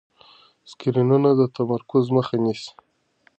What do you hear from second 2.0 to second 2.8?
مخه نیسي.